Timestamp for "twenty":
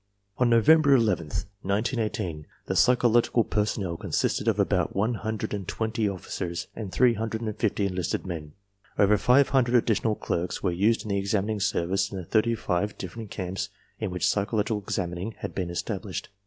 5.67-6.09